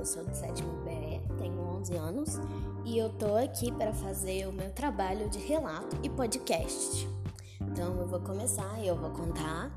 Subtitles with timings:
[0.00, 2.40] eu sou do sétimo B, tenho 11 anos
[2.86, 7.06] e eu tô aqui para fazer o meu trabalho de relato e podcast.
[7.60, 9.70] Então eu vou começar e eu vou contar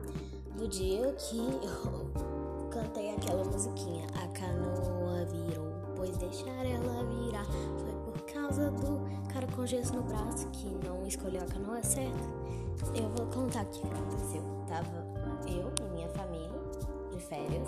[0.56, 7.94] do dia que eu cantei aquela musiquinha, a canoa virou, pois deixar ela virar foi
[8.06, 12.24] por causa do cara com gesso no braço que não escolheu a canoa certa.
[12.96, 14.42] Eu vou contar o que aconteceu.
[14.70, 15.06] Tava
[15.48, 16.50] eu e minha família
[17.12, 17.68] de férias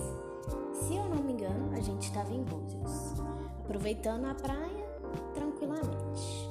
[1.86, 3.14] gente estava em Búzios
[3.60, 4.86] Aproveitando a praia
[5.34, 6.50] tranquilamente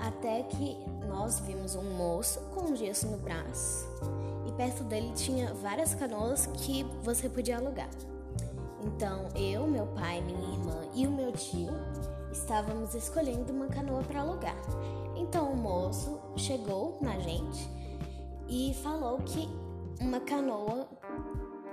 [0.00, 0.76] até que
[1.06, 3.86] nós vimos um moço com um gesso no braço
[4.46, 7.88] e perto dele tinha várias canoas que você podia alugar.
[8.82, 11.70] Então eu, meu pai, minha irmã e o meu tio
[12.32, 14.56] estávamos escolhendo uma canoa para alugar.
[15.16, 17.70] Então o moço chegou na gente
[18.48, 19.48] e falou que
[20.00, 20.88] uma canoa,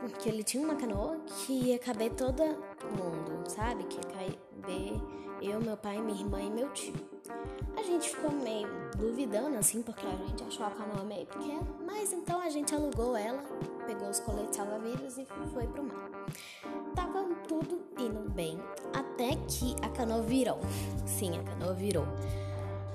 [0.08, 3.84] que ele tinha uma canoa que ia caber todo mundo, sabe?
[3.84, 5.02] Que ia caber
[5.42, 6.94] eu, meu pai, minha irmã e meu tio.
[7.78, 12.12] A gente ficou meio duvidando assim, porque a gente achou a canoa meio pequena, mas
[12.12, 13.42] então a gente alugou ela,
[13.86, 16.10] pegou os coletes salva-vidas e foi pro mar.
[16.94, 18.60] Tava tudo indo bem,
[18.94, 20.60] até que a canoa virou.
[21.06, 22.06] Sim, a canoa virou.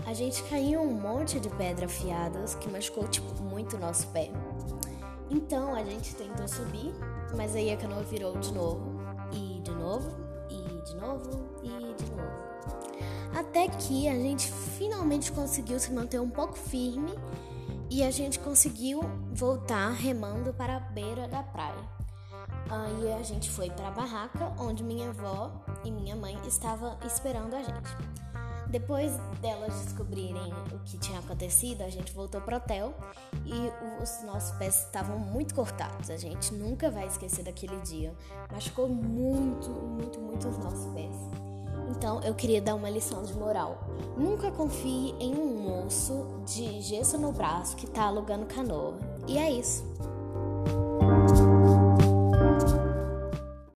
[0.07, 4.31] A gente caiu um monte de pedras afiadas que machucou tipo muito o nosso pé.
[5.35, 6.95] Então a gente tentou subir,
[7.37, 9.01] mas aí a canoa virou de novo,
[9.33, 10.09] e de novo,
[10.49, 12.45] e de novo, e de novo.
[13.37, 17.13] Até que a gente finalmente conseguiu se manter um pouco firme
[17.91, 19.01] e a gente conseguiu
[19.33, 21.83] voltar remando para a beira da praia.
[22.71, 25.51] Aí a gente foi para a barraca onde minha avó
[25.85, 27.91] e minha mãe estavam esperando a gente.
[28.75, 32.93] Depois delas descobrirem o que tinha acontecido, a gente voltou pro hotel
[33.47, 36.11] e os nossos pés estavam muito cortados.
[36.11, 38.13] A gente nunca vai esquecer daquele dia.
[38.51, 41.15] Machucou muito, muito, muito os nossos pés.
[41.89, 43.79] Então eu queria dar uma lição de moral.
[44.17, 48.99] Nunca confie em um moço de gesso no braço que tá alugando canoa.
[49.29, 49.85] E é isso.